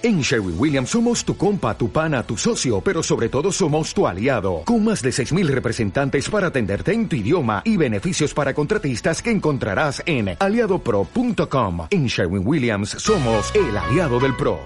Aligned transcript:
En 0.00 0.20
Sherwin 0.20 0.54
Williams 0.56 0.90
somos 0.90 1.24
tu 1.24 1.36
compa, 1.36 1.76
tu 1.76 1.90
pana, 1.90 2.22
tu 2.22 2.36
socio, 2.36 2.80
pero 2.80 3.02
sobre 3.02 3.28
todo 3.28 3.50
somos 3.50 3.92
tu 3.92 4.06
aliado, 4.06 4.62
con 4.64 4.84
más 4.84 5.02
de 5.02 5.10
6.000 5.10 5.48
representantes 5.48 6.30
para 6.30 6.46
atenderte 6.48 6.92
en 6.92 7.08
tu 7.08 7.16
idioma 7.16 7.62
y 7.64 7.76
beneficios 7.76 8.32
para 8.32 8.54
contratistas 8.54 9.20
que 9.20 9.32
encontrarás 9.32 10.00
en 10.06 10.36
aliadopro.com. 10.38 11.88
En 11.90 12.06
Sherwin 12.06 12.46
Williams 12.46 12.90
somos 12.90 13.52
el 13.56 13.76
aliado 13.76 14.20
del 14.20 14.36
PRO. 14.36 14.60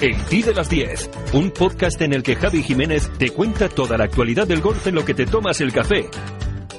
El 0.00 0.16
Ti 0.24 0.42
de 0.42 0.52
las 0.52 0.68
10, 0.68 1.10
un 1.34 1.52
podcast 1.52 2.00
en 2.02 2.14
el 2.14 2.24
que 2.24 2.34
Javi 2.34 2.64
Jiménez 2.64 3.08
te 3.16 3.30
cuenta 3.30 3.68
toda 3.68 3.96
la 3.96 4.04
actualidad 4.04 4.46
del 4.46 4.60
golf 4.60 4.88
en 4.88 4.96
lo 4.96 5.04
que 5.04 5.14
te 5.14 5.24
tomas 5.24 5.60
el 5.60 5.72
café 5.72 6.10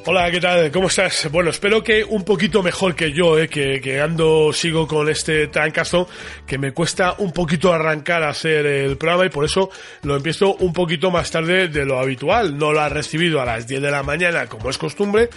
Hola, 0.10 0.32
¿qué 0.32 0.40
tal? 0.40 0.72
¿Cómo 0.72 0.88
estás? 0.88 1.30
Bueno, 1.30 1.50
espero 1.50 1.84
que 1.84 2.02
un 2.02 2.24
poquito 2.24 2.64
mejor 2.64 2.96
que 2.96 3.12
yo, 3.12 3.38
¿eh? 3.38 3.50
que, 3.50 4.00
ando, 4.00 4.54
sigo 4.54 4.88
con 4.88 5.10
este 5.10 5.48
trancazo, 5.48 6.08
que 6.46 6.58
me 6.58 6.72
cuesta 6.72 7.16
un 7.18 7.34
poquito 7.34 7.74
arrancar 7.74 8.24
a 8.24 8.30
hacer 8.30 8.66
el 8.66 8.96
programa 8.96 9.26
y 9.26 9.30
por 9.30 9.44
eso 9.44 9.70
lo 10.04 10.16
empiezo 10.16 10.56
un 10.56 10.72
poquito 10.72 11.12
más 11.12 11.30
tarde 11.30 11.68
de 11.68 11.84
lo 11.84 12.00
habitual. 12.00 12.58
No 12.58 12.72
lo 12.72 12.80
has 12.80 12.92
recibido 12.94 13.42
a 13.42 13.46
las 13.46 13.68
10 13.68 13.82
de 13.82 13.92
la 13.92 14.02
mañana, 14.02 14.48
como 14.48 14.70
es 14.70 14.78
costumbre, 14.78 15.30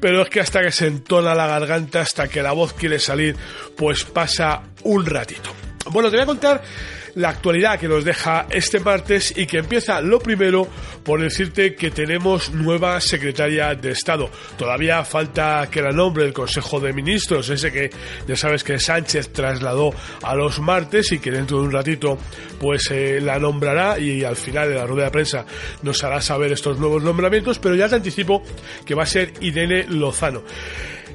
pero 0.00 0.22
es 0.22 0.30
que 0.30 0.40
hasta 0.40 0.62
que 0.62 0.72
se 0.72 0.86
entona 0.86 1.34
la 1.34 1.46
garganta, 1.46 2.00
hasta 2.00 2.26
que 2.26 2.42
la 2.42 2.52
voz 2.52 2.72
quiere 2.72 2.98
salir, 3.00 3.36
pues 3.76 4.04
pasa 4.04 4.62
un 4.84 5.04
ratito. 5.04 5.50
Bueno, 5.90 6.08
te 6.08 6.16
voy 6.16 6.22
a 6.22 6.26
contar 6.26 6.62
la 7.14 7.30
actualidad 7.30 7.78
que 7.78 7.88
nos 7.88 8.04
deja 8.04 8.46
este 8.50 8.80
martes 8.80 9.32
y 9.36 9.46
que 9.46 9.58
empieza 9.58 10.00
lo 10.00 10.18
primero 10.18 10.66
por 11.02 11.20
decirte 11.20 11.74
que 11.74 11.90
tenemos 11.90 12.50
nueva 12.50 13.00
secretaria 13.00 13.74
de 13.74 13.92
Estado. 13.92 14.30
Todavía 14.56 15.04
falta 15.04 15.68
que 15.70 15.82
la 15.82 15.92
nombre 15.92 16.24
el 16.24 16.32
Consejo 16.32 16.80
de 16.80 16.92
Ministros, 16.92 17.50
ese 17.50 17.70
que 17.70 17.90
ya 18.26 18.36
sabes 18.36 18.64
que 18.64 18.78
Sánchez 18.78 19.32
trasladó 19.32 19.92
a 20.22 20.34
los 20.34 20.60
martes 20.60 21.12
y 21.12 21.18
que 21.18 21.30
dentro 21.30 21.58
de 21.58 21.64
un 21.64 21.72
ratito 21.72 22.18
pues 22.58 22.90
eh, 22.90 23.20
la 23.20 23.38
nombrará 23.38 23.98
y 23.98 24.24
al 24.24 24.36
final 24.36 24.68
de 24.68 24.74
la 24.76 24.86
rueda 24.86 25.06
de 25.06 25.10
prensa 25.10 25.46
nos 25.82 26.02
hará 26.04 26.20
saber 26.20 26.52
estos 26.52 26.78
nuevos 26.78 27.02
nombramientos, 27.02 27.58
pero 27.58 27.74
ya 27.74 27.88
te 27.88 27.96
anticipo 27.96 28.42
que 28.84 28.94
va 28.94 29.04
a 29.04 29.06
ser 29.06 29.32
Irene 29.40 29.84
Lozano. 29.88 30.42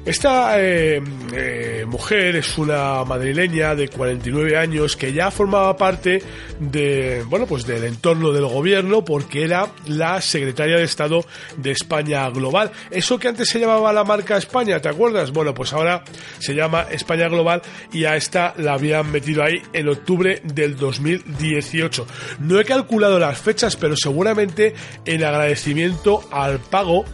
Esta 0.04 0.58
eh, 0.58 1.02
eh, 1.34 1.84
mujer 1.86 2.36
es 2.36 2.56
una 2.56 3.04
madrileña 3.04 3.74
de 3.74 3.88
49 3.88 4.56
años 4.56 4.96
que 4.96 5.12
ya 5.12 5.30
formaba 5.30 5.76
parte 5.76 6.22
de, 6.58 7.22
bueno, 7.28 7.46
pues 7.46 7.66
del 7.66 7.84
entorno 7.84 8.32
del 8.32 8.46
gobierno 8.46 9.04
porque 9.04 9.44
era 9.44 9.68
la 9.86 10.22
secretaria 10.22 10.78
de 10.78 10.84
Estado 10.84 11.24
de 11.58 11.72
España 11.72 12.28
Global. 12.30 12.72
Eso 12.90 13.18
que 13.18 13.28
antes 13.28 13.50
se 13.50 13.60
llamaba 13.60 13.92
la 13.92 14.04
marca 14.04 14.38
España, 14.38 14.80
¿te 14.80 14.88
acuerdas? 14.88 15.32
Bueno, 15.32 15.52
pues 15.52 15.72
ahora 15.74 16.02
se 16.38 16.54
llama 16.54 16.86
España 16.90 17.28
Global 17.28 17.60
y 17.92 18.04
a 18.06 18.16
esta 18.16 18.54
la 18.56 18.72
habían 18.74 19.12
metido 19.12 19.42
ahí 19.42 19.60
en 19.74 19.88
octubre 19.88 20.40
del 20.44 20.78
2018. 20.78 22.06
No 22.40 22.58
he 22.58 22.64
calculado 22.64 23.18
las 23.18 23.38
fechas, 23.38 23.76
pero 23.76 23.94
seguramente 23.96 24.74
en 25.04 25.24
agradecimiento 25.24 26.26
al 26.32 26.58
pago 26.58 27.04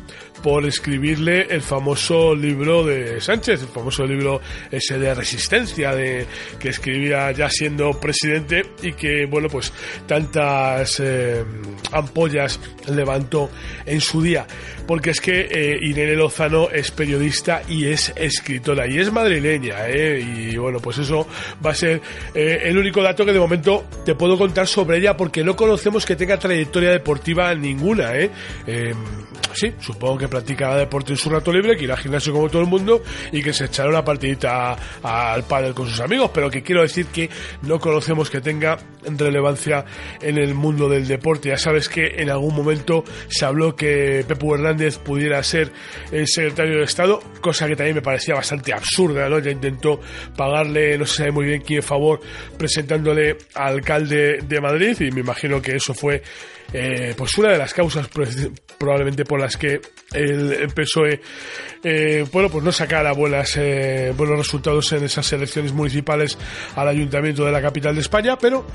por 0.47 0.65
escribirle 0.65 1.49
el 1.51 1.61
famoso 1.61 2.33
libro 2.33 2.85
de 2.85 3.21
Sánchez, 3.21 3.63
el 3.63 3.67
famoso 3.67 4.07
libro 4.07 4.41
ese 4.71 4.97
de 4.97 5.13
resistencia 5.13 5.93
de 5.93 6.25
que 6.61 6.69
escribía 6.69 7.33
ya 7.33 7.51
siendo 7.51 7.91
presidente 7.99 8.63
y 8.81 8.93
que 8.93 9.27
bueno 9.27 9.49
pues 9.49 9.73
tantas 10.07 11.01
eh, 11.01 11.45
ampollas 11.91 12.61
levantó 12.87 13.51
en 13.85 14.01
su 14.01 14.23
día 14.23 14.47
porque 14.87 15.11
es 15.11 15.21
que 15.21 15.49
eh, 15.51 15.81
Irene 15.83 16.15
Lozano 16.15 16.71
es 16.71 16.93
periodista 16.93 17.63
y 17.69 17.87
es 17.87 18.13
escritora 18.15 18.87
y 18.87 19.01
es 19.01 19.11
madrileña 19.11 19.89
¿eh? 19.89 20.21
y 20.21 20.57
bueno 20.57 20.79
pues 20.79 20.99
eso 20.99 21.27
va 21.65 21.73
a 21.73 21.75
ser 21.75 22.01
el 22.33 22.79
único 22.79 23.03
dato 23.03 23.25
que 23.25 23.33
de 23.33 23.41
momento 23.41 23.87
te 24.05 24.15
puedo 24.15 24.39
contar 24.39 24.69
sobre 24.69 24.99
ella 24.99 25.17
porque 25.17 25.43
no 25.43 25.57
conocemos 25.57 26.07
que 26.07 26.15
tenga 26.15 26.39
trayectoria 26.39 26.93
deportiva 26.93 27.53
ninguna 27.53 28.15
¿eh? 28.15 28.31
sí, 29.57 29.73
supongo 29.81 30.19
que 30.19 30.29
practica 30.37 30.77
deporte 30.77 31.13
en 31.13 31.17
su 31.17 31.31
rato 31.31 31.51
libre, 31.51 31.77
que 31.77 31.85
irá 31.85 31.95
al 31.95 32.01
gimnasio 32.01 32.33
como 32.33 32.49
todo 32.49 32.61
el 32.61 32.69
mundo 32.69 33.03
y 33.33 33.43
que 33.43 33.55
se 33.55 33.65
echará 33.65 33.89
una 33.89 34.05
partidita 34.05 34.77
al 35.03 35.45
pádel 35.45 35.73
con 35.73 35.89
sus 35.89 36.01
amigos, 36.01 36.31
pero 36.35 36.51
que 36.51 36.63
quiero 36.63 36.83
decir 36.83 37.07
que 37.07 37.31
no 37.63 37.79
conocemos 37.79 38.29
que 38.29 38.43
tenga 38.43 38.77
relevancia 39.07 39.85
en 40.21 40.37
el 40.37 40.55
mundo 40.55 40.89
del 40.89 41.07
deporte. 41.07 41.49
Ya 41.49 41.57
sabes 41.57 41.89
que 41.89 42.17
en 42.19 42.29
algún 42.29 42.55
momento 42.55 43.05
se 43.29 43.47
habló 43.47 43.75
que 43.75 44.25
Pepu 44.29 44.55
Hernández 44.55 44.99
pudiera 44.99 45.43
ser 45.43 45.73
el 46.13 46.27
secretario 46.27 46.79
de 46.79 46.85
Estado, 46.85 47.23
cosa 47.41 47.67
que 47.67 47.77
también 47.77 47.97
me 47.97 48.03
parecía 48.03 48.35
bastante 48.35 48.75
absurda, 48.75 49.29
¿no? 49.29 49.39
Ya 49.39 49.51
intentó 49.51 50.01
pagarle, 50.37 50.99
no 50.99 51.07
se 51.07 51.19
sabe 51.19 51.31
muy 51.31 51.47
bien 51.47 51.63
quién 51.63 51.83
favor, 51.83 52.21
presentándole 52.59 53.39
al 53.55 53.77
alcalde 53.77 54.39
de 54.43 54.61
Madrid 54.61 55.01
y 55.01 55.11
me 55.11 55.21
imagino 55.21 55.63
que 55.63 55.77
eso 55.77 55.95
fue 55.95 56.23
eh, 56.73 57.15
pues 57.17 57.39
una 57.39 57.53
de 57.53 57.59
las 57.59 57.73
causas 57.73 58.09
probablemente 58.79 59.25
por 59.25 59.41
las 59.41 59.57
que 59.57 59.81
el, 60.17 60.69
PSOE 60.75 61.21
eh, 61.83 62.25
bueno 62.33 62.49
pues 62.49 62.65
no 62.65 62.73
sacara 62.73 63.13
buenas, 63.13 63.57
eh, 63.57 64.13
buenos 64.17 64.39
resultados 64.39 64.93
en 64.93 65.05
esas 65.05 65.33
elecciones 65.33 65.73
municipales 65.73 66.39
al 66.75 66.89
ayuntamiento 66.89 67.45
de 67.45 67.53
la 67.53 67.63
capital 67.63 67.95
de 67.95 68.01
España 68.01 68.39
pero 68.39 68.67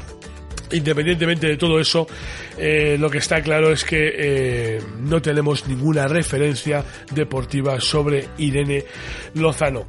Independientemente 0.73 1.47
de 1.47 1.57
todo 1.57 1.81
eso, 1.81 2.07
lo 2.57 3.09
que 3.09 3.17
está 3.17 3.41
claro 3.41 3.73
es 3.73 3.83
que 3.83 4.79
no 5.01 5.21
tenemos 5.21 5.67
ninguna 5.67 6.07
referencia 6.07 6.85
deportiva 7.13 7.81
sobre 7.81 8.29
Irene 8.37 8.85
Lozano. 9.33 9.85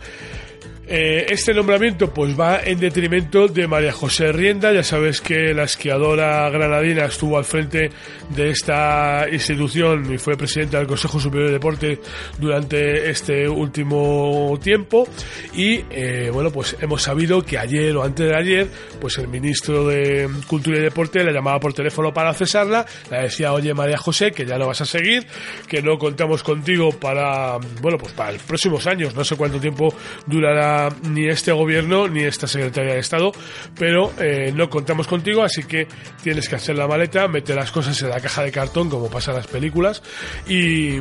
Eh, 0.94 1.32
este 1.32 1.54
nombramiento 1.54 2.12
pues 2.12 2.38
va 2.38 2.60
en 2.62 2.78
detrimento 2.78 3.48
de 3.48 3.66
María 3.66 3.92
José 3.92 4.30
Rienda, 4.30 4.74
ya 4.74 4.82
sabes 4.82 5.22
que 5.22 5.54
la 5.54 5.62
esquiadora 5.62 6.50
granadina 6.50 7.06
estuvo 7.06 7.38
al 7.38 7.46
frente 7.46 7.90
de 8.28 8.50
esta 8.50 9.24
institución 9.32 10.12
y 10.12 10.18
fue 10.18 10.36
presidenta 10.36 10.76
del 10.76 10.86
Consejo 10.86 11.18
Superior 11.18 11.46
de 11.48 11.54
Deporte 11.54 11.98
durante 12.38 13.08
este 13.08 13.48
último 13.48 14.58
tiempo. 14.62 15.08
Y 15.54 15.82
eh, 15.88 16.28
bueno 16.30 16.50
pues 16.50 16.76
hemos 16.78 17.00
sabido 17.00 17.40
que 17.40 17.56
ayer 17.56 17.96
o 17.96 18.02
antes 18.02 18.28
de 18.28 18.36
ayer 18.36 18.68
pues 19.00 19.16
el 19.16 19.28
ministro 19.28 19.86
de 19.86 20.28
Cultura 20.46 20.76
y 20.76 20.82
Deporte 20.82 21.24
le 21.24 21.32
llamaba 21.32 21.58
por 21.58 21.72
teléfono 21.72 22.12
para 22.12 22.34
cesarla, 22.34 22.84
le 23.10 23.22
decía 23.22 23.54
oye 23.54 23.72
María 23.72 23.96
José 23.96 24.30
que 24.30 24.44
ya 24.44 24.58
no 24.58 24.66
vas 24.66 24.82
a 24.82 24.84
seguir, 24.84 25.26
que 25.66 25.80
no 25.80 25.96
contamos 25.96 26.42
contigo 26.42 26.90
para 26.90 27.56
bueno 27.80 27.96
pues 27.96 28.12
para 28.12 28.32
los 28.32 28.42
próximos 28.42 28.86
años, 28.86 29.14
no 29.14 29.24
sé 29.24 29.36
cuánto 29.36 29.58
tiempo 29.58 29.94
durará 30.26 30.81
ni 31.02 31.28
este 31.28 31.52
gobierno 31.52 32.08
ni 32.08 32.22
esta 32.22 32.46
secretaria 32.46 32.94
de 32.94 33.00
Estado, 33.00 33.32
pero 33.78 34.12
eh, 34.18 34.52
no 34.54 34.68
contamos 34.70 35.06
contigo, 35.06 35.42
así 35.42 35.64
que 35.64 35.86
tienes 36.22 36.48
que 36.48 36.56
hacer 36.56 36.76
la 36.76 36.86
maleta, 36.86 37.28
meter 37.28 37.56
las 37.56 37.70
cosas 37.70 38.00
en 38.02 38.10
la 38.10 38.20
caja 38.20 38.42
de 38.42 38.52
cartón, 38.52 38.88
como 38.88 39.10
pasa 39.10 39.32
en 39.32 39.38
las 39.38 39.46
películas, 39.46 40.02
y, 40.46 40.98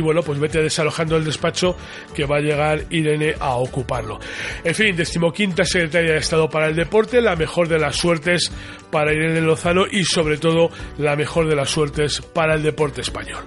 bueno, 0.00 0.22
pues 0.22 0.38
vete 0.38 0.62
desalojando 0.62 1.16
el 1.16 1.24
despacho 1.24 1.76
que 2.14 2.24
va 2.24 2.36
a 2.36 2.40
llegar 2.40 2.84
Irene 2.90 3.34
a 3.38 3.56
ocuparlo. 3.56 4.18
En 4.64 4.74
fin, 4.74 4.96
decimoquinta 4.96 5.64
secretaria 5.64 6.12
de 6.12 6.18
Estado 6.18 6.48
para 6.48 6.66
el 6.66 6.76
deporte, 6.76 7.20
la 7.20 7.36
mejor 7.36 7.68
de 7.68 7.78
las 7.78 7.96
suertes 7.96 8.50
para 8.90 9.12
Irene 9.12 9.40
Lozano 9.40 9.86
y 9.90 10.04
sobre 10.04 10.38
todo 10.38 10.70
la 10.98 11.16
mejor 11.16 11.48
de 11.48 11.56
las 11.56 11.70
suertes 11.70 12.20
para 12.20 12.54
el 12.54 12.62
deporte 12.62 13.00
español. 13.00 13.44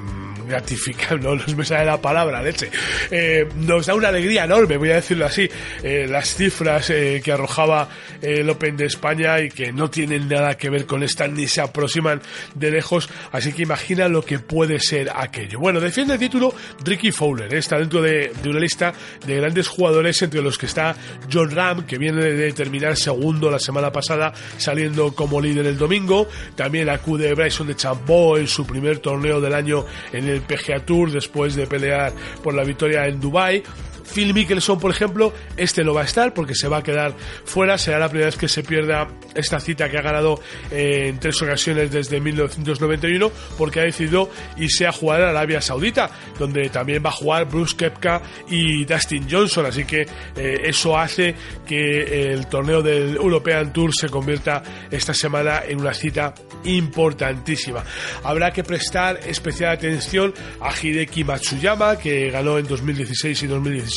gratifica, 0.46 1.16
no 1.16 1.34
nos 1.34 1.54
me 1.54 1.64
sale 1.64 1.84
la 1.84 2.00
palabra, 2.00 2.42
leche, 2.42 2.70
eh, 3.10 3.48
nos 3.56 3.86
da 3.86 3.94
una 3.94 4.08
alegría 4.08 4.44
enorme, 4.44 4.76
voy 4.76 4.90
a 4.90 4.96
decirlo 4.96 5.26
así, 5.26 5.48
eh, 5.82 6.06
las 6.08 6.34
cifras 6.34 6.90
eh, 6.90 7.20
que 7.24 7.32
arrojaba 7.32 7.88
el 8.20 8.48
Open 8.48 8.76
de 8.76 8.86
España 8.86 9.40
y 9.40 9.50
que 9.50 9.72
no 9.72 9.90
tienen 9.90 10.28
nada 10.28 10.56
que 10.56 10.70
ver 10.70 10.86
con 10.86 11.02
esta 11.02 11.28
ni 11.28 11.46
se 11.46 11.60
aproximan 11.60 12.20
de 12.54 12.70
lejos, 12.70 13.08
así 13.32 13.52
que 13.52 13.62
imagina 13.62 14.08
lo 14.08 14.24
que 14.24 14.38
puede 14.38 14.80
ser 14.80 15.10
aquello. 15.14 15.58
Bueno, 15.58 15.80
defiende 15.80 16.14
el 16.14 16.20
título 16.20 16.54
Ricky 16.84 17.12
Fowler, 17.12 17.52
está 17.54 17.78
dentro 17.78 18.02
de, 18.02 18.32
de 18.42 18.48
una 18.48 18.60
lista 18.60 18.92
de 19.26 19.36
grandes 19.36 19.68
jugadores 19.68 20.20
entre 20.22 20.42
los 20.42 20.58
que 20.58 20.66
está 20.66 20.96
John 21.32 21.50
Ram, 21.50 21.86
que 21.86 21.98
viene 21.98 22.22
de 22.22 22.52
terminar 22.52 22.96
segundo 22.96 23.50
la 23.50 23.58
semana 23.58 23.92
pasada, 23.92 24.32
saliendo 24.56 25.14
como 25.14 25.40
líder 25.40 25.66
el 25.66 25.78
domingo, 25.78 26.28
también 26.54 26.88
acude 26.88 27.34
Bryson 27.34 27.66
de 27.66 27.76
Chambó 27.76 28.36
en 28.36 28.46
su 28.46 28.66
primer 28.66 28.98
torneo 28.98 29.40
del 29.40 29.54
año 29.54 29.84
en 30.12 30.28
el 30.28 30.33
PGA 30.42 30.80
Tour 30.80 31.10
después 31.10 31.54
de 31.54 31.66
pelear 31.66 32.12
por 32.42 32.54
la 32.54 32.64
victoria 32.64 33.06
en 33.06 33.20
Dubai 33.20 33.62
Phil 34.04 34.34
Mickelson, 34.34 34.78
por 34.78 34.90
ejemplo, 34.90 35.32
este 35.56 35.84
no 35.84 35.94
va 35.94 36.02
a 36.02 36.04
estar 36.04 36.34
porque 36.34 36.54
se 36.54 36.68
va 36.68 36.78
a 36.78 36.82
quedar 36.82 37.14
fuera. 37.44 37.78
Será 37.78 37.98
la 37.98 38.08
primera 38.08 38.26
vez 38.26 38.36
que 38.36 38.48
se 38.48 38.62
pierda 38.62 39.08
esta 39.34 39.60
cita 39.60 39.88
que 39.90 39.98
ha 39.98 40.02
ganado 40.02 40.40
eh, 40.70 41.08
en 41.08 41.18
tres 41.18 41.40
ocasiones 41.42 41.90
desde 41.90 42.20
1991 42.20 43.30
porque 43.56 43.80
ha 43.80 43.84
decidido 43.84 44.30
irse 44.56 44.86
a 44.86 44.92
jugar 44.92 45.22
a 45.22 45.30
Arabia 45.30 45.60
Saudita, 45.60 46.10
donde 46.38 46.68
también 46.68 47.02
va 47.04 47.08
a 47.08 47.12
jugar 47.12 47.46
Bruce 47.46 47.76
Kepka 47.76 48.22
y 48.48 48.84
Dustin 48.84 49.26
Johnson. 49.30 49.66
Así 49.66 49.84
que 49.84 50.02
eh, 50.36 50.60
eso 50.64 50.96
hace 50.98 51.34
que 51.66 52.32
el 52.32 52.46
torneo 52.46 52.82
del 52.82 53.16
European 53.16 53.72
Tour 53.72 53.92
se 53.94 54.08
convierta 54.08 54.62
esta 54.90 55.14
semana 55.14 55.62
en 55.66 55.80
una 55.80 55.94
cita 55.94 56.34
importantísima. 56.64 57.84
Habrá 58.22 58.52
que 58.52 58.62
prestar 58.64 59.20
especial 59.26 59.72
atención 59.72 60.32
a 60.60 60.72
Hideki 60.72 61.24
Matsuyama, 61.24 61.96
que 61.96 62.30
ganó 62.30 62.58
en 62.58 62.66
2016 62.66 63.42
y 63.42 63.46
2017 63.46 63.93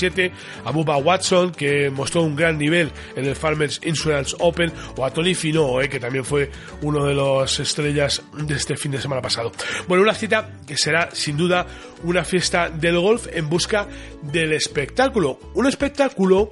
a 0.66 0.72
Bubba 0.72 0.98
Watson, 0.98 1.52
que 1.52 1.90
mostró 1.90 2.24
un 2.24 2.36
gran 2.36 2.58
nivel 2.58 2.92
en 3.16 3.26
el 3.26 3.36
Farmers 3.36 3.80
Insurance 3.84 4.36
Open, 4.40 4.72
o 4.96 5.06
a 5.06 5.12
Tony 5.12 5.32
eh, 5.32 5.90
que 5.90 6.00
también 6.00 6.26
fue 6.26 6.50
uno 6.82 7.06
de 7.06 7.14
las 7.14 7.60
estrellas 7.60 8.22
de 8.34 8.56
este 8.56 8.76
fin 8.78 8.92
de 8.92 9.02
semana 9.02 9.22
pasado. 9.22 9.52
Bueno, 9.88 10.04
una 10.04 10.14
cita 10.14 10.52
que 10.66 10.78
será 10.78 11.10
sin 11.14 11.38
duda 11.38 11.66
una 12.04 12.24
fiesta 12.24 12.70
del 12.70 13.00
golf 13.00 13.28
en 13.32 13.50
busca 13.50 13.88
del 14.22 14.54
espectáculo. 14.54 15.40
Un 15.54 15.68
espectáculo 15.68 16.52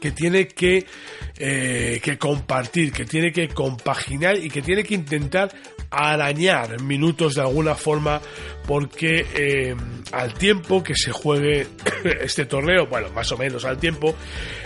que 0.00 0.10
tiene 0.10 0.48
que, 0.48 0.84
eh, 1.38 2.00
que 2.02 2.18
compartir, 2.18 2.92
que 2.92 3.04
tiene 3.04 3.32
que 3.32 3.48
compaginar 3.48 4.36
y 4.36 4.50
que 4.50 4.60
tiene 4.60 4.82
que 4.82 4.94
intentar 4.94 5.52
arañar 5.92 6.80
minutos 6.80 7.34
de 7.34 7.42
alguna 7.42 7.74
forma 7.74 8.20
porque 8.66 9.26
eh, 9.34 9.76
al 10.12 10.34
tiempo 10.34 10.82
que 10.82 10.94
se 10.94 11.12
juegue 11.12 11.66
este 12.20 12.46
torneo, 12.46 12.86
bueno, 12.86 13.10
más 13.10 13.30
o 13.32 13.36
menos 13.36 13.64
al 13.64 13.78
tiempo, 13.78 14.14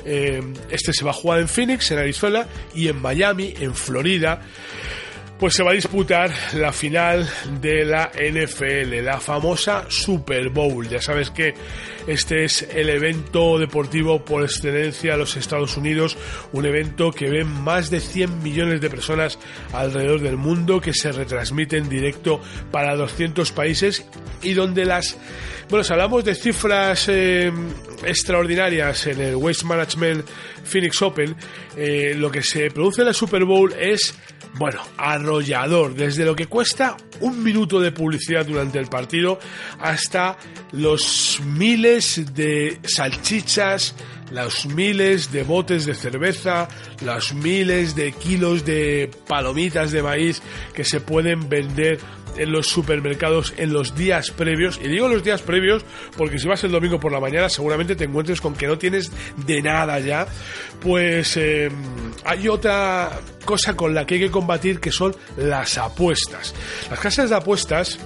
eh, 0.04 0.42
este 0.70 0.92
se 0.92 1.04
va 1.04 1.10
a 1.10 1.14
jugar 1.14 1.40
en 1.40 1.48
Phoenix, 1.48 1.90
en 1.90 1.98
Arizona, 1.98 2.46
y 2.74 2.88
en 2.88 3.00
Miami, 3.00 3.54
en 3.58 3.74
Florida 3.74 4.42
pues 5.38 5.54
se 5.54 5.62
va 5.62 5.72
a 5.72 5.74
disputar 5.74 6.30
la 6.54 6.72
final 6.72 7.28
de 7.60 7.84
la 7.84 8.10
NFL, 8.14 9.04
la 9.04 9.20
famosa 9.20 9.84
Super 9.88 10.48
Bowl. 10.48 10.88
Ya 10.88 11.00
sabes 11.02 11.30
que 11.30 11.54
este 12.06 12.44
es 12.44 12.62
el 12.74 12.88
evento 12.88 13.58
deportivo 13.58 14.24
por 14.24 14.44
excelencia 14.44 15.12
de 15.12 15.18
los 15.18 15.36
Estados 15.36 15.76
Unidos, 15.76 16.16
un 16.52 16.64
evento 16.64 17.10
que 17.10 17.28
ven 17.28 17.48
más 17.48 17.90
de 17.90 18.00
100 18.00 18.42
millones 18.42 18.80
de 18.80 18.88
personas 18.88 19.38
alrededor 19.72 20.20
del 20.20 20.36
mundo, 20.36 20.80
que 20.80 20.94
se 20.94 21.12
retransmite 21.12 21.76
en 21.76 21.88
directo 21.88 22.40
para 22.70 22.96
200 22.96 23.52
países 23.52 24.06
y 24.42 24.54
donde 24.54 24.84
las... 24.84 25.18
Bueno, 25.68 25.82
si 25.82 25.92
hablamos 25.92 26.24
de 26.24 26.34
cifras 26.34 27.08
eh, 27.08 27.52
extraordinarias 28.04 29.08
en 29.08 29.20
el 29.20 29.36
Waste 29.36 29.66
Management 29.66 30.24
Phoenix 30.64 31.02
Open, 31.02 31.34
eh, 31.76 32.14
lo 32.16 32.30
que 32.30 32.42
se 32.42 32.70
produce 32.70 33.02
en 33.02 33.08
la 33.08 33.12
Super 33.12 33.44
Bowl 33.44 33.72
es 33.72 34.14
bueno, 34.54 34.80
arrollador, 34.96 35.94
desde 35.94 36.24
lo 36.24 36.34
que 36.34 36.46
cuesta 36.46 36.96
un 37.20 37.42
minuto 37.42 37.80
de 37.80 37.92
publicidad 37.92 38.46
durante 38.46 38.78
el 38.78 38.86
partido 38.86 39.38
hasta 39.78 40.36
los 40.72 41.40
miles 41.44 42.34
de 42.34 42.80
salchichas, 42.84 43.94
los 44.30 44.66
miles 44.66 45.30
de 45.32 45.42
botes 45.42 45.86
de 45.86 45.94
cerveza, 45.94 46.68
los 47.04 47.34
miles 47.34 47.94
de 47.94 48.12
kilos 48.12 48.64
de 48.64 49.10
palomitas 49.26 49.92
de 49.92 50.02
maíz 50.02 50.42
que 50.74 50.84
se 50.84 51.00
pueden 51.00 51.48
vender 51.48 51.98
en 52.38 52.52
los 52.52 52.68
supermercados 52.68 53.54
en 53.56 53.72
los 53.72 53.94
días 53.94 54.30
previos. 54.30 54.80
Y 54.82 54.88
digo 54.88 55.08
los 55.08 55.24
días 55.24 55.42
previos 55.42 55.84
porque 56.16 56.38
si 56.38 56.48
vas 56.48 56.62
el 56.64 56.72
domingo 56.72 56.98
por 57.00 57.12
la 57.12 57.20
mañana 57.20 57.48
seguramente 57.48 57.96
te 57.96 58.04
encuentres 58.04 58.40
con 58.40 58.54
que 58.54 58.66
no 58.66 58.78
tienes 58.78 59.10
de 59.36 59.62
nada 59.62 59.98
ya. 60.00 60.26
Pues 60.80 61.36
eh, 61.36 61.70
hay 62.24 62.48
otra 62.48 63.10
cosa 63.44 63.74
con 63.74 63.94
la 63.94 64.06
que 64.06 64.14
hay 64.14 64.20
que 64.20 64.30
combatir 64.30 64.80
que 64.80 64.92
son 64.92 65.14
las 65.36 65.78
apuestas. 65.78 66.54
Las 66.90 67.00
casas 67.00 67.30
de 67.30 67.36
apuestas 67.36 67.98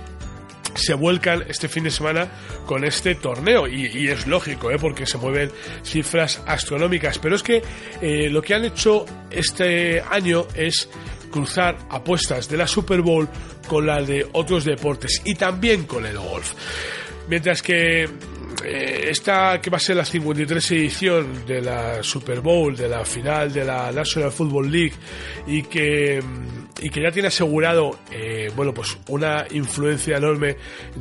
se 0.75 0.95
vuelcan 0.95 1.45
este 1.49 1.69
fin 1.69 1.85
de 1.85 1.91
semana 1.91 2.29
con 2.67 2.85
este 2.85 3.15
torneo 3.15 3.67
y, 3.67 4.09
es 4.09 4.27
lógico 4.27 4.71
¿eh? 4.71 4.77
porque 4.81 5.07
se 5.07 5.19
mueven 5.19 5.51
cifras 5.83 6.41
astronómicas 6.47 7.19
pero 7.19 7.37
es 7.37 7.43
que 7.43 7.63
eh, 8.01 8.29
lo 8.31 8.41
que 8.43 8.55
han 8.55 8.65
hecho 8.65 9.05
este 9.31 10.01
año 10.01 10.47
es 10.55 10.89
cruzar 11.31 11.79
apuestas 11.89 12.49
de 12.49 12.57
la 12.57 12.67
Super 12.67 13.01
Bowl 13.01 13.29
con 13.69 13.87
las 13.87 14.07
de 14.07 14.27
otros 14.33 14.65
deportes 14.65 15.23
y 15.25 15.35
también 15.35 15.85
con 15.85 16.05
el 16.07 16.19
golf. 16.19 16.55
Mientras 17.29 17.63
que 17.63 18.09
eh, 18.65 19.07
esta 19.09 19.61
que 19.61 19.71
va 19.71 19.79
a 19.79 19.81
ser 19.81 19.97
la 19.97 20.05
53 20.05 20.71
edición 20.73 21.47
de 21.47 21.63
la 21.63 22.03
Super 22.03 22.41
Bowl, 22.41 22.77
de 22.77 22.89
la 22.89 23.05
final 23.05 23.53
de 23.53 23.65
la 23.65 23.91
National 23.93 24.33
Football 24.33 24.71
League 24.71 24.95
y 25.47 25.63
que 25.63 26.23
y 26.81 26.91
que 26.91 27.03
ya 27.03 27.11
tiene 27.11 27.29
asegurado 27.29 27.99
eh, 28.11 28.51
bueno 28.57 28.73
pues 28.75 28.97
una 29.09 29.47
influencia 29.51 30.17
enorme 30.17 30.57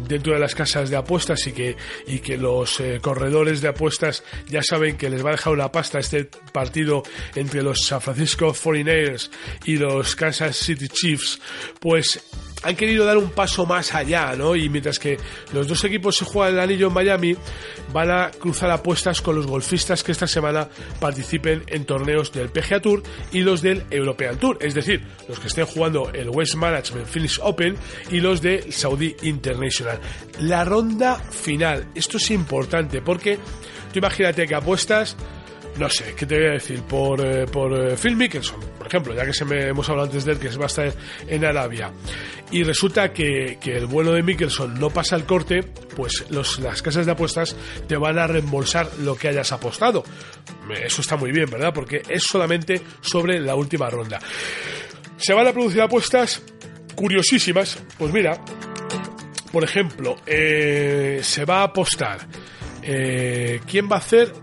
dentro 0.08 0.34
de 0.34 0.40
las 0.40 0.56
casas 0.56 0.90
de 0.90 0.98
apuestas 0.98 1.46
y 1.48 1.52
que 1.52 1.78
y 2.08 2.20
que 2.20 2.38
los 2.38 2.80
eh, 2.80 3.00
corredores 3.02 3.62
de 3.62 3.70
apuestas 3.70 4.24
ya 4.48 4.62
saben 4.62 4.98
que 4.98 5.10
les 5.10 5.24
va 5.24 5.30
a 5.30 5.34
dejar 5.34 5.54
una 5.54 5.72
pasta 5.72 6.00
este 6.00 6.30
partido 6.54 7.04
entre 7.36 7.64
los 7.64 7.81
San 7.86 8.02
Francisco 8.02 8.54
49ers 8.54 9.30
y 9.66 9.78
los 9.78 10.16
Kansas 10.16 10.56
City 10.56 10.88
Chiefs 10.88 11.40
pues 11.80 12.21
han 12.64 12.76
querido 12.76 13.06
dar 13.06 13.18
un 13.18 13.30
paso 13.30 13.66
más 13.66 13.94
allá, 13.95 14.36
¿no? 14.36 14.56
Y 14.56 14.69
mientras 14.69 15.00
que 15.00 15.18
los 15.54 15.68
dos 15.68 15.83
equipos 15.86 16.18
se 16.18 16.26
juegan 16.26 16.56
el 16.56 16.59
anillo 16.59 16.88
en 16.88 16.94
Miami, 16.94 17.36
van 17.94 18.12
a 18.12 18.31
cruzar 18.31 18.69
apuestas 18.71 19.21
con 19.21 19.36
los 19.36 19.48
golfistas 19.48 20.04
que 20.04 20.12
esta 20.12 20.28
semana 20.28 20.68
participen 21.00 21.64
en 21.68 21.86
torneos 21.86 22.33
del 22.33 22.50
PGA 22.50 22.81
Tour 22.81 23.04
y 23.31 23.42
los 23.42 23.62
del 23.62 23.86
European 23.90 24.38
Tour, 24.38 24.57
es 24.62 24.74
decir, 24.74 25.06
los 25.28 25.40
que 25.40 25.48
estén 25.48 25.68
jugando 25.69 26.11
el 26.14 26.30
West 26.30 26.56
Management 26.56 27.07
Finish 27.07 27.40
Open 27.42 27.76
y 28.11 28.19
los 28.19 28.42
de 28.42 28.71
Saudi 28.71 29.16
International. 29.23 29.99
La 30.40 30.66
ronda 30.66 31.16
final, 31.16 31.88
esto 31.95 32.18
es 32.18 32.31
importante 32.31 33.02
porque 33.02 33.38
tú 33.92 33.99
imagínate 33.99 34.47
que 34.47 34.56
apuestas 34.56 35.16
no 35.80 35.90
sé, 35.90 36.14
¿qué 36.14 36.26
te 36.26 36.38
voy 36.38 36.47
a 36.47 36.52
decir? 36.52 36.81
Por, 36.83 37.21
eh, 37.21 37.45
por 37.45 37.73
eh, 37.73 37.95
Phil 37.95 38.18
Mickelson, 38.18 38.59
por 38.78 38.88
ejemplo, 38.88 39.14
ya 39.14 39.26
que 39.26 39.33
se 39.33 39.45
me, 39.45 39.68
hemos 39.68 39.88
hablado 39.88 40.07
antes 40.07 40.26
de 40.26 40.33
él, 40.33 40.40
que 40.40 40.49
va 40.49 40.66
a 40.66 40.68
estar 40.68 40.94
en 41.28 41.45
Arabia. 41.45 41.92
Y 42.52 42.64
resulta 42.64 43.14
que, 43.14 43.57
que 43.61 43.78
el 43.78 43.85
vuelo 43.85 44.11
de 44.11 44.21
Mickelson 44.21 44.78
no 44.78 44.90
pasa 44.90 45.16
el 45.16 45.23
corte, 45.23 45.64
pues 45.95 46.26
los, 46.30 46.59
las 46.59 46.81
casas 46.81 47.06
de 47.06 47.14
apuestas 47.14 47.56
te 47.88 47.95
van 47.95 48.18
a 48.18 48.28
reembolsar 48.28 48.90
lo 48.99 49.16
que 49.16 49.30
hayas 49.30 49.52
apostado. 49.52 50.04
Eso 50.83 51.02
está 51.02 51.16
muy 51.16 51.31
bien, 51.31 51.49
¿verdad? 51.49 51.71
Porque 51.73 52.02
es 52.09 52.23
solamente 52.23 52.81
sobre 53.02 53.40
la 53.40 53.56
última 53.56 53.90
ronda. 53.90 54.19
Se 55.18 55.34
van 55.34 55.48
a 55.48 55.54
producir 55.54 55.82
apuestas 55.82 56.42
curiosísimas. 56.96 57.78
Pues 57.98 58.14
mira, 58.14 58.40
por 59.52 59.64
ejemplo, 59.64 60.18
eh, 60.26 61.20
se 61.24 61.46
va 61.46 61.62
a 61.62 61.64
apostar. 61.64 62.28
¿Quién 62.82 63.88
va 63.90 63.98
a 63.98 64.00
hacer 64.00 64.34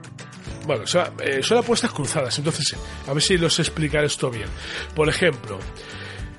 bueno, 0.66 0.84
eh, 1.22 1.42
son 1.42 1.58
apuestas 1.58 1.92
cruzadas, 1.92 2.36
entonces 2.38 2.76
a 3.06 3.12
ver 3.12 3.22
si 3.22 3.38
los 3.38 3.58
explicar 3.58 4.04
esto 4.04 4.30
bien. 4.30 4.48
Por 4.94 5.08
ejemplo, 5.08 5.60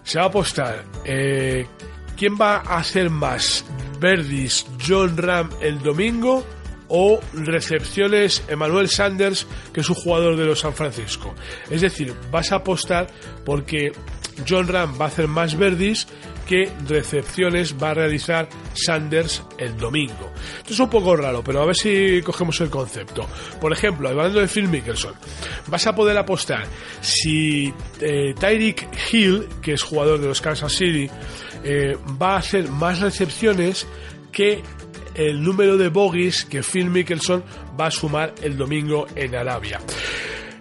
se 0.04 0.20
va 0.20 0.26
a 0.26 0.28
apostar 0.28 0.84
eh, 1.06 1.66
quién 2.18 2.36
va 2.36 2.58
a 2.58 2.78
hacer 2.78 3.10
más 3.10 3.64
Verdis 4.00 4.66
John 4.86 5.18
Ram 5.18 5.50
el 5.62 5.80
domingo 5.80 6.46
o 6.90 7.20
recepciones 7.34 8.44
Emmanuel 8.48 8.90
Sanders, 8.90 9.48
que 9.74 9.82
es 9.82 9.90
un 9.90 9.96
jugador 9.96 10.38
de 10.38 10.46
los 10.46 10.60
San 10.60 10.74
Francisco. 10.74 11.34
Es 11.70 11.82
decir, 11.82 12.14
vas 12.32 12.52
a 12.52 12.58
apostar 12.58 13.08
porque 13.46 13.92
John 14.48 14.68
Ram 14.68 15.00
va 15.00 15.06
a 15.06 15.08
hacer 15.08 15.28
más 15.28 15.58
verdis 15.58 16.08
qué 16.48 16.72
recepciones 16.88 17.76
va 17.82 17.92
a 17.92 17.94
realizar 17.94 18.48
Sanders 18.74 19.44
el 19.58 19.76
domingo. 19.78 20.32
Esto 20.60 20.74
es 20.74 20.80
un 20.80 20.90
poco 20.90 21.16
raro, 21.16 21.44
pero 21.44 21.62
a 21.62 21.66
ver 21.66 21.76
si 21.76 22.22
cogemos 22.24 22.60
el 22.62 22.70
concepto. 22.70 23.28
Por 23.60 23.74
ejemplo, 23.74 24.08
hablando 24.08 24.40
de 24.40 24.48
Phil 24.48 24.70
Mickelson, 24.70 25.14
vas 25.68 25.86
a 25.88 25.94
poder 25.94 26.18
apostar 26.18 26.66
si 27.02 27.74
eh, 28.00 28.34
Tyreek 28.40 28.88
Hill, 29.12 29.48
que 29.62 29.74
es 29.74 29.84
jugador 29.84 30.22
de 30.22 30.28
los 30.28 30.42
Kansas 30.42 30.72
City, 30.74 31.10
eh, 31.64 31.98
va 32.22 32.36
a 32.36 32.38
hacer 32.38 32.70
más 32.70 33.02
recepciones 33.02 33.86
que 34.32 34.64
el 35.18 35.44
número 35.44 35.78
de 35.78 35.90
bogies 35.90 36.46
que 36.46 36.62
Phil 36.64 36.90
Mickelson 36.90 37.44
va 37.80 37.88
a 37.88 37.92
sumar 37.92 38.34
el 38.42 38.56
domingo 38.56 39.08
en 39.16 39.36
Arabia. 39.36 39.80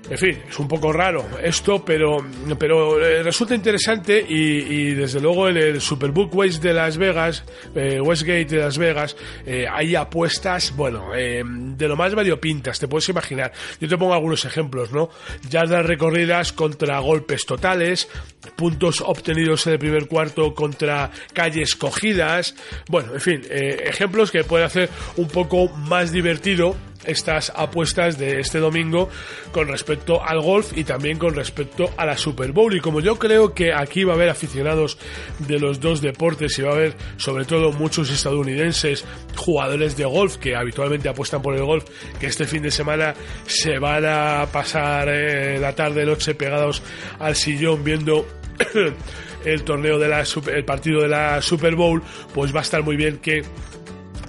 En 0.08 0.18
fin, 0.18 0.40
es 0.48 0.58
un 0.60 0.68
poco 0.68 0.92
raro 0.92 1.26
esto, 1.42 1.84
pero, 1.84 2.24
pero 2.56 3.04
eh, 3.04 3.24
resulta 3.24 3.56
interesante 3.56 4.24
y, 4.26 4.94
desde 4.94 5.20
luego 5.20 5.48
en 5.48 5.56
el 5.56 5.80
Superbook 5.80 6.32
West 6.32 6.62
de 6.62 6.72
Las 6.72 6.96
Vegas, 6.96 7.44
eh, 7.74 8.00
Westgate 8.00 8.44
de 8.44 8.58
Las 8.58 8.78
Vegas, 8.78 9.16
eh, 9.44 9.66
hay 9.68 9.96
apuestas, 9.96 10.74
bueno, 10.76 11.10
de 11.12 11.88
lo 11.88 11.96
más 11.96 12.14
variopintas, 12.14 12.78
te 12.78 12.86
puedes 12.86 13.08
imaginar. 13.08 13.52
Yo 13.80 13.88
te 13.88 13.98
pongo 13.98 14.14
algunos 14.14 14.44
ejemplos, 14.44 14.92
¿no? 14.92 15.10
Yardas 15.50 15.84
recorridas 15.84 16.52
contra 16.52 17.00
golpes 17.00 17.44
totales, 17.44 18.08
puntos 18.54 19.00
obtenidos 19.00 19.66
en 19.66 19.72
el 19.72 19.78
primer 19.80 20.06
cuarto 20.06 20.54
contra 20.54 21.10
calles 21.32 21.74
cogidas, 21.74 22.54
bueno, 22.88 23.14
en 23.14 23.20
fin, 23.20 23.42
ejemplos 23.50 24.30
que 24.30 24.44
puede 24.44 24.64
hacer 24.64 24.88
un 25.16 25.26
poco 25.26 25.68
más 25.68 26.12
divertido 26.12 26.76
estas 27.06 27.52
apuestas 27.54 28.18
de 28.18 28.40
este 28.40 28.58
domingo 28.58 29.08
con 29.52 29.68
respecto 29.68 30.22
al 30.22 30.40
golf 30.40 30.76
y 30.76 30.84
también 30.84 31.18
con 31.18 31.34
respecto 31.34 31.90
a 31.96 32.06
la 32.06 32.16
Super 32.16 32.52
Bowl. 32.52 32.74
Y 32.74 32.80
como 32.80 33.00
yo 33.00 33.18
creo 33.18 33.54
que 33.54 33.72
aquí 33.72 34.04
va 34.04 34.12
a 34.12 34.16
haber 34.16 34.28
aficionados 34.28 34.98
de 35.38 35.58
los 35.58 35.80
dos 35.80 36.00
deportes 36.00 36.58
y 36.58 36.62
va 36.62 36.70
a 36.70 36.74
haber 36.74 36.96
sobre 37.16 37.44
todo 37.44 37.72
muchos 37.72 38.10
estadounidenses 38.10 39.04
jugadores 39.36 39.96
de 39.96 40.04
golf 40.04 40.36
que 40.36 40.56
habitualmente 40.56 41.08
apuestan 41.08 41.42
por 41.42 41.54
el 41.54 41.64
golf, 41.64 41.84
que 42.18 42.26
este 42.26 42.46
fin 42.46 42.62
de 42.62 42.70
semana 42.70 43.14
se 43.46 43.78
van 43.78 44.04
a 44.06 44.46
pasar 44.52 45.08
eh, 45.08 45.58
la 45.58 45.74
tarde 45.74 46.04
noche 46.04 46.34
pegados 46.34 46.82
al 47.18 47.36
sillón 47.36 47.84
viendo 47.84 48.26
el 49.44 49.62
torneo 49.62 49.98
de 49.98 50.08
la 50.08 50.24
el 50.52 50.64
partido 50.64 51.02
de 51.02 51.08
la 51.08 51.40
Super 51.42 51.74
Bowl, 51.74 52.02
pues 52.34 52.54
va 52.54 52.60
a 52.60 52.62
estar 52.62 52.82
muy 52.82 52.96
bien 52.96 53.18
que 53.18 53.42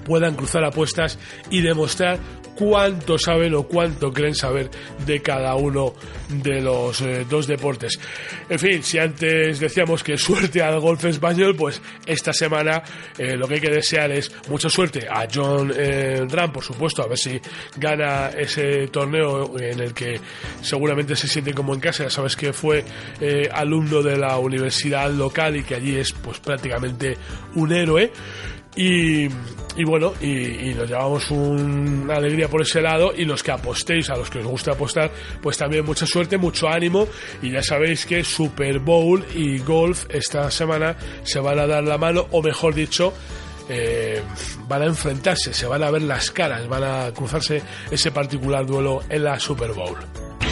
puedan 0.04 0.34
cruzar 0.34 0.64
apuestas 0.64 1.18
y 1.50 1.60
demostrar 1.60 2.18
cuánto 2.58 3.16
saben 3.16 3.54
o 3.54 3.62
cuánto 3.62 4.12
creen 4.12 4.34
saber 4.34 4.68
de 5.06 5.22
cada 5.22 5.54
uno 5.54 5.94
de 6.28 6.60
los 6.60 7.00
eh, 7.02 7.24
dos 7.30 7.46
deportes. 7.46 8.00
En 8.48 8.58
fin, 8.58 8.82
si 8.82 8.98
antes 8.98 9.60
decíamos 9.60 10.02
que 10.02 10.18
suerte 10.18 10.60
al 10.60 10.80
golf 10.80 11.04
español, 11.04 11.54
pues 11.54 11.80
esta 12.04 12.32
semana 12.32 12.82
eh, 13.16 13.36
lo 13.36 13.46
que 13.46 13.54
hay 13.54 13.60
que 13.60 13.70
desear 13.70 14.10
es 14.10 14.32
mucha 14.48 14.68
suerte 14.68 15.06
a 15.08 15.28
John 15.32 15.72
eh, 15.74 16.26
Ram, 16.28 16.50
por 16.50 16.64
supuesto, 16.64 17.02
a 17.02 17.06
ver 17.06 17.18
si 17.18 17.40
gana 17.76 18.30
ese 18.30 18.88
torneo 18.88 19.56
en 19.60 19.78
el 19.78 19.94
que 19.94 20.20
seguramente 20.60 21.14
se 21.14 21.28
siente 21.28 21.54
como 21.54 21.74
en 21.74 21.80
casa. 21.80 22.04
Ya 22.04 22.10
sabes 22.10 22.34
que 22.34 22.52
fue 22.52 22.84
alumno 23.52 24.02
de 24.02 24.16
la 24.16 24.36
universidad 24.38 25.10
local 25.12 25.56
y 25.56 25.62
que 25.62 25.76
allí 25.76 25.96
es 25.96 26.12
pues 26.12 26.40
prácticamente 26.40 27.16
un 27.54 27.72
héroe. 27.72 28.10
Y, 28.80 29.26
bueno, 29.84 30.12
y, 30.20 30.72
nos 30.72 30.88
llevamos 30.88 31.28
una 31.32 32.14
alegría 32.14 32.46
por 32.46 32.62
ese 32.62 32.80
lado 32.80 33.12
y 33.16 33.24
los 33.24 33.42
que 33.42 33.50
apostéis, 33.50 34.08
a 34.08 34.16
los 34.16 34.30
que 34.30 34.38
os 34.38 34.46
gusta 34.46 34.72
apostar, 34.72 35.10
pues 35.42 35.58
también 35.58 35.84
mucha 35.84 36.06
suerte, 36.06 36.38
mucho 36.38 36.68
ánimo 36.68 37.08
y 37.42 37.50
ya 37.50 37.60
sabéis 37.60 38.06
que 38.06 38.22
Super 38.22 38.78
Bowl 38.78 39.24
y 39.34 39.58
golf 39.58 40.06
esta 40.10 40.48
semana 40.52 40.96
se 41.24 41.40
van 41.40 41.58
a 41.58 41.66
dar 41.66 41.82
la 41.82 41.98
mano, 41.98 42.28
o 42.30 42.40
mejor 42.40 42.72
dicho, 42.72 43.12
eh, 43.68 44.22
van 44.68 44.82
a 44.82 44.86
enfrentarse, 44.86 45.52
se 45.52 45.66
van 45.66 45.82
a 45.82 45.90
ver 45.90 46.02
las 46.02 46.30
caras, 46.30 46.68
van 46.68 46.84
a 46.84 47.12
cruzarse 47.12 47.60
ese 47.90 48.12
particular 48.12 48.64
duelo 48.64 49.02
en 49.08 49.24
la 49.24 49.40
Super 49.40 49.72
Bowl. 49.72 49.96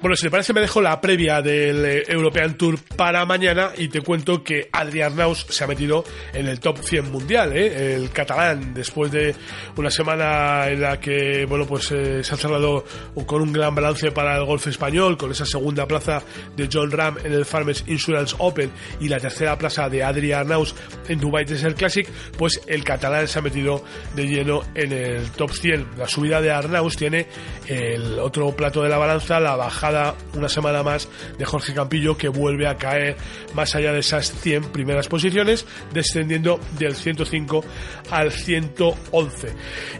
Bueno, 0.00 0.14
si 0.14 0.22
te 0.22 0.30
parece, 0.30 0.52
me 0.52 0.60
dejo 0.60 0.80
la 0.80 1.00
previa 1.00 1.42
del 1.42 1.84
eh, 1.84 2.04
European 2.06 2.56
Tour 2.56 2.78
para 2.96 3.24
mañana 3.24 3.72
y 3.76 3.88
te 3.88 4.00
cuento 4.00 4.44
que 4.44 4.68
Adrián 4.70 5.16
Naus 5.16 5.44
se 5.48 5.64
ha 5.64 5.66
metido 5.66 6.04
en 6.32 6.46
el 6.46 6.60
top 6.60 6.78
100 6.78 7.10
mundial, 7.10 7.56
¿eh? 7.56 7.96
el 7.96 8.10
catalán, 8.10 8.74
después 8.74 9.10
de 9.10 9.34
una 9.76 9.90
semana 9.90 10.68
en 10.68 10.82
la 10.82 11.00
que, 11.00 11.46
bueno, 11.46 11.66
pues 11.66 11.90
eh, 11.90 12.22
se 12.22 12.32
ha 12.32 12.36
cerrado 12.36 12.84
con 13.26 13.42
un 13.42 13.52
gran 13.52 13.74
balance 13.74 14.12
para 14.12 14.36
el 14.36 14.44
golf 14.44 14.68
español, 14.68 15.16
con 15.16 15.32
esa 15.32 15.44
segunda 15.44 15.84
plaza 15.84 16.22
de 16.56 16.68
John 16.72 16.92
Ram 16.92 17.16
en 17.24 17.32
el 17.32 17.44
Farmers 17.44 17.82
Insurance 17.88 18.36
Open 18.38 18.70
y 19.00 19.08
la 19.08 19.18
tercera 19.18 19.58
plaza 19.58 19.88
de 19.88 20.04
Adrián 20.04 20.46
Naus 20.46 20.76
en 21.08 21.18
Dubai 21.18 21.44
Desert 21.44 21.76
Classic, 21.76 22.08
pues 22.36 22.60
el 22.68 22.84
catalán 22.84 23.26
se 23.26 23.40
ha 23.40 23.42
metido 23.42 23.82
de 24.14 24.28
lleno 24.28 24.62
en 24.76 24.92
el 24.92 25.28
top 25.32 25.50
100. 25.50 25.98
La 25.98 26.06
subida 26.06 26.40
de 26.40 26.52
Arnaus 26.52 26.96
tiene 26.96 27.26
el 27.66 28.20
otro 28.20 28.54
plato 28.54 28.80
de 28.84 28.90
la 28.90 28.98
balanza, 28.98 29.40
la 29.40 29.56
bajada 29.56 29.87
una 30.34 30.48
semana 30.48 30.82
más 30.82 31.08
de 31.38 31.44
Jorge 31.44 31.74
Campillo 31.74 32.16
que 32.16 32.28
vuelve 32.28 32.66
a 32.66 32.76
caer 32.76 33.16
más 33.54 33.74
allá 33.74 33.92
de 33.92 34.00
esas 34.00 34.32
100 34.32 34.72
primeras 34.72 35.08
posiciones, 35.08 35.66
descendiendo 35.92 36.60
del 36.78 36.94
105 36.94 37.64
al 38.10 38.32
111. 38.32 39.54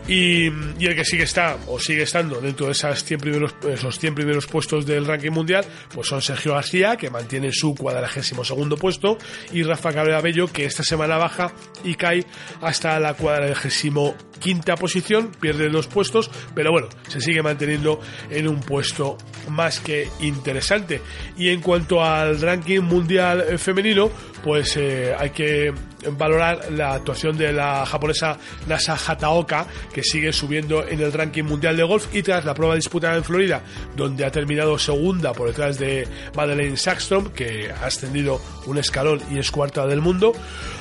Y, 0.09 0.47
el 0.47 0.95
que 0.95 1.05
sigue 1.05 1.25
está 1.25 1.57
o 1.67 1.79
sigue 1.79 2.03
estando 2.03 2.41
dentro 2.41 2.67
de 2.67 2.73
esas 2.73 3.05
100 3.05 3.21
primeros, 3.21 3.55
esos 3.69 3.99
100 3.99 4.15
primeros 4.15 4.47
puestos 4.47 4.87
del 4.87 5.07
ranking 5.07 5.31
mundial, 5.31 5.65
pues 5.95 6.09
son 6.09 6.23
Sergio 6.23 6.55
García, 6.55 6.97
que 6.97 7.11
mantiene 7.11 7.53
su 7.53 7.75
cuadragésimo 7.75 8.45
segundo 8.45 8.77
puesto, 8.77 9.19
y 9.53 9.63
Rafa 9.63 9.93
Cabrera 9.93 10.21
Bello, 10.21 10.49
que 10.49 10.65
esta 10.65 10.83
semana 10.83 11.17
baja 11.17 11.53
y 11.85 11.95
cae 11.95 12.25
hasta 12.63 12.99
la 12.99 13.15
cuadragésimo 13.15 14.15
quinta 14.39 14.77
posición, 14.77 15.33
pierde 15.41 15.69
dos 15.69 15.87
puestos, 15.87 16.31
pero 16.55 16.71
bueno, 16.71 16.89
se 17.09 17.21
sigue 17.21 17.43
manteniendo 17.43 18.01
en 18.31 18.49
un 18.49 18.61
puesto 18.61 19.19
más 19.49 19.78
que 19.81 20.09
interesante. 20.21 21.01
Y 21.37 21.49
en 21.51 21.61
cuanto 21.61 22.03
al 22.03 22.41
ranking 22.41 22.81
mundial 22.81 23.59
femenino, 23.59 24.11
pues 24.43 24.77
eh, 24.77 25.15
hay 25.19 25.31
que 25.31 25.73
valorar 26.13 26.71
la 26.73 26.95
actuación 26.95 27.37
de 27.37 27.53
la 27.53 27.85
japonesa 27.85 28.39
Nasa 28.67 28.95
Hataoka, 28.95 29.67
que 29.93 30.03
sigue 30.03 30.33
subiendo 30.33 30.87
en 30.87 31.01
el 31.01 31.13
ranking 31.13 31.45
mundial 31.45 31.77
de 31.77 31.83
golf 31.83 32.15
y 32.15 32.23
tras 32.23 32.45
la 32.45 32.55
prueba 32.55 32.75
disputada 32.75 33.17
en 33.17 33.25
Florida, 33.25 33.63
donde 33.97 34.25
ha 34.25 34.31
terminado 34.31 34.79
segunda 34.79 35.33
por 35.33 35.49
detrás 35.49 35.79
de 35.79 36.07
Madeleine 36.37 36.77
Sackstrom, 36.77 37.31
que 37.31 37.71
ha 37.71 37.87
ascendido 37.87 38.41
un 38.67 38.79
escalón 38.79 39.21
y 39.31 39.39
es 39.39 39.51
cuarta 39.51 39.87
del 39.87 40.01
mundo. 40.01 40.33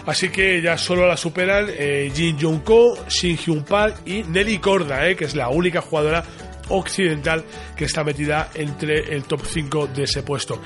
Así 0.06 0.30
que 0.30 0.62
ya 0.62 0.78
solo 0.78 1.08
la 1.08 1.18
superan 1.18 1.68
eh, 1.70 2.12
Jin 2.14 2.38
Jong-ko, 2.40 2.98
Shin 3.10 3.38
Hyun 3.38 3.64
Park 3.64 4.02
y 4.06 4.24
Nelly 4.24 4.60
Corda, 4.60 5.08
eh, 5.08 5.16
que 5.16 5.26
es 5.26 5.36
la 5.36 5.50
única 5.50 5.82
jugadora 5.82 6.24
occidental 6.70 7.44
que 7.76 7.86
está 7.86 8.04
metida 8.04 8.50
entre 8.56 9.14
el 9.16 9.24
top 9.24 9.42
5 9.46 9.88
de 9.88 10.04
ese 10.04 10.24
puesto. 10.24 10.62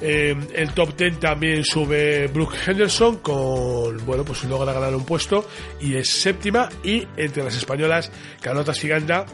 Eh, 0.00 0.34
el 0.54 0.72
top 0.72 0.96
10 0.96 1.20
también 1.20 1.64
sube 1.64 2.26
Brooke 2.28 2.56
Henderson 2.66 3.18
con, 3.18 4.04
bueno, 4.04 4.24
pues 4.24 4.44
logra 4.44 4.72
ganar 4.72 4.94
un 4.94 5.04
puesto 5.04 5.48
y 5.80 5.94
es 5.96 6.08
séptima 6.08 6.68
y 6.82 7.06
entre 7.16 7.44
las 7.44 7.56
españolas 7.56 8.10
Carlota 8.40 8.74
Siganda 8.74 9.26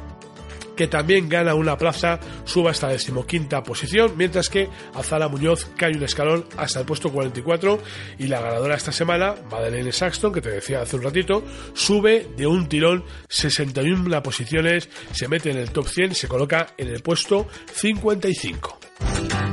que 0.82 0.88
también 0.88 1.28
gana 1.28 1.54
una 1.54 1.76
plaza, 1.76 2.18
sube 2.44 2.70
hasta 2.70 2.88
la 2.88 2.94
decimoquinta 2.94 3.62
posición, 3.62 4.14
mientras 4.16 4.48
que 4.48 4.68
Azala 4.94 5.28
Muñoz 5.28 5.70
cae 5.76 5.92
un 5.96 6.02
escalón 6.02 6.44
hasta 6.56 6.80
el 6.80 6.86
puesto 6.86 7.12
44 7.12 7.78
y 8.18 8.26
la 8.26 8.40
ganadora 8.40 8.74
esta 8.74 8.90
semana, 8.90 9.36
Madeleine 9.48 9.92
Saxton, 9.92 10.32
que 10.32 10.40
te 10.40 10.50
decía 10.50 10.82
hace 10.82 10.96
un 10.96 11.04
ratito, 11.04 11.44
sube 11.72 12.26
de 12.36 12.48
un 12.48 12.68
tirón 12.68 13.04
61 13.28 14.24
posiciones, 14.24 14.88
se 15.12 15.28
mete 15.28 15.52
en 15.52 15.58
el 15.58 15.70
top 15.70 15.86
100 15.86 16.16
se 16.16 16.26
coloca 16.26 16.74
en 16.76 16.88
el 16.88 17.00
puesto 17.00 17.46
55. 17.72 18.80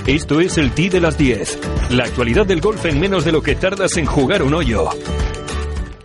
Esto 0.07 0.39
es 0.39 0.57
el 0.57 0.71
T 0.71 0.89
de 0.89 0.99
las 0.99 1.15
10, 1.15 1.59
la 1.91 2.05
actualidad 2.05 2.47
del 2.47 2.59
golf 2.59 2.83
en 2.87 2.99
menos 2.99 3.23
de 3.23 3.33
lo 3.33 3.43
que 3.43 3.53
tardas 3.53 3.97
en 3.97 4.07
jugar 4.07 4.41
un 4.41 4.55
hoyo. 4.55 4.89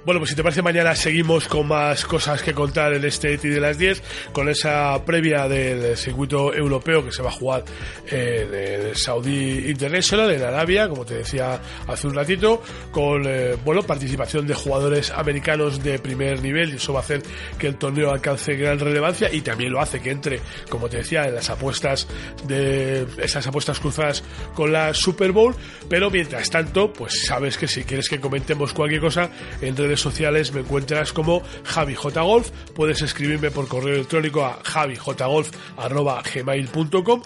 Bueno, 0.05 0.21
pues 0.21 0.31
si 0.31 0.37
te 0.37 0.43
parece, 0.43 0.61
mañana 0.61 0.95
seguimos 0.95 1.49
con 1.49 1.67
más 1.67 2.05
cosas 2.05 2.43
que 2.43 2.53
contar 2.53 2.93
en 2.93 3.07
este 3.07 3.39
TI 3.39 3.49
de 3.49 3.61
las 3.61 3.79
10, 3.79 4.03
con 4.33 4.51
esa 4.51 5.03
previa 5.03 5.49
del 5.49 5.97
circuito 5.97 6.53
europeo 6.53 7.03
que 7.03 7.11
se 7.11 7.23
va 7.23 7.31
a 7.31 7.33
jugar 7.33 7.65
en 8.09 8.55
el 8.55 8.97
Saudi 8.97 9.71
International, 9.71 10.31
en 10.31 10.43
Arabia, 10.43 10.91
como 10.91 11.07
te 11.07 11.15
decía 11.15 11.59
hace 11.87 12.07
un 12.07 12.15
ratito, 12.15 12.63
con 12.91 13.23
eh, 13.27 13.57
bueno 13.65 13.83
participación 13.83 14.47
de 14.47 14.53
jugadores 14.53 15.11
americanos 15.11 15.83
de 15.83 15.99
primer 15.99 16.43
nivel, 16.43 16.75
y 16.75 16.77
eso 16.77 16.93
va 16.93 17.01
a 17.01 17.03
hacer 17.03 17.23
que 17.59 17.67
el 17.67 17.77
torneo 17.77 18.13
alcance 18.13 18.57
gran 18.57 18.79
relevancia 18.79 19.33
y 19.33 19.41
también 19.41 19.73
lo 19.73 19.81
hace 19.81 20.03
que 20.03 20.11
entre, 20.11 20.41
como 20.69 20.91
te 20.91 20.99
decía, 20.99 21.27
en 21.27 21.35
las 21.35 21.49
apuestas 21.49 22.07
de 22.47 23.07
esas 23.23 23.47
apuestas 23.47 23.81
cruzadas 23.81 24.23
con 24.55 24.71
la 24.71 24.93
Super 24.93 25.33
Bowl, 25.33 25.57
pero 25.89 26.11
mientras 26.11 26.51
tanto, 26.51 26.93
pues 26.93 27.25
sabes 27.27 27.57
que 27.57 27.67
si 27.67 27.85
quieres 27.85 28.11
que 28.11 28.21
comentemos 28.21 28.75
cualquier 28.75 29.01
cosa, 29.01 29.31
entre 29.63 29.94
sociales 30.01 30.53
me 30.53 30.61
encuentras 30.61 31.13
como 31.13 31.43
Javi 31.65 31.95
J. 31.95 32.23
Golf. 32.23 32.51
Puedes 32.75 33.03
escribirme 33.03 33.51
por 33.51 33.69
correo 33.69 33.95
electrónico 33.95 34.45
a 34.45 34.61
javijgolf.gmail.com 34.65 37.23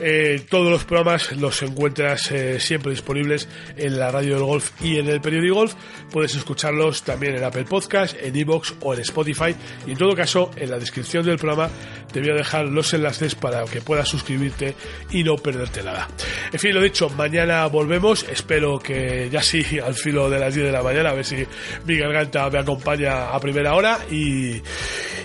eh, 0.00 0.42
todos 0.48 0.70
los 0.70 0.84
programas 0.84 1.32
los 1.32 1.62
encuentras 1.62 2.30
eh, 2.30 2.60
siempre 2.60 2.92
disponibles 2.92 3.48
en 3.76 3.98
la 3.98 4.10
radio 4.10 4.34
del 4.34 4.44
golf 4.44 4.70
y 4.80 4.98
en 4.98 5.08
el 5.08 5.20
periódico 5.20 5.54
golf. 5.56 5.74
Puedes 6.10 6.34
escucharlos 6.34 7.02
también 7.02 7.36
en 7.36 7.44
Apple 7.44 7.64
Podcast, 7.64 8.16
en 8.20 8.36
Evox 8.36 8.74
o 8.80 8.94
en 8.94 9.00
Spotify. 9.00 9.54
Y 9.86 9.92
en 9.92 9.98
todo 9.98 10.14
caso, 10.14 10.50
en 10.56 10.70
la 10.70 10.78
descripción 10.78 11.24
del 11.24 11.38
programa 11.38 11.70
te 12.12 12.20
voy 12.20 12.30
a 12.30 12.34
dejar 12.34 12.66
los 12.66 12.92
enlaces 12.94 13.34
para 13.34 13.64
que 13.64 13.80
puedas 13.80 14.08
suscribirte 14.08 14.74
y 15.10 15.22
no 15.22 15.36
perderte 15.36 15.82
nada. 15.82 16.08
En 16.52 16.58
fin, 16.58 16.74
lo 16.74 16.80
dicho, 16.80 17.10
mañana 17.10 17.66
volvemos. 17.66 18.24
Espero 18.28 18.78
que 18.78 19.28
ya 19.30 19.42
sí, 19.42 19.78
al 19.84 19.94
filo 19.94 20.30
de 20.30 20.38
las 20.38 20.54
10 20.54 20.66
de 20.66 20.72
la 20.72 20.82
mañana, 20.82 21.10
a 21.10 21.14
ver 21.14 21.24
si 21.24 21.46
mi 21.84 21.96
garganta 21.96 22.48
me 22.50 22.58
acompaña 22.58 23.28
a 23.30 23.40
primera 23.40 23.74
hora. 23.74 23.98
Y, 24.10 24.62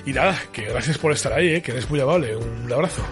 nada, 0.08 0.38
que 0.51 0.63
gracias 0.63 0.98
por 0.98 1.12
estar 1.12 1.34
ahí, 1.34 1.55
eh, 1.55 1.62
que 1.62 1.72
eres 1.72 1.89
muy 1.89 2.00
amable. 2.00 2.36
Un 2.36 2.72
abrazo. 2.72 3.03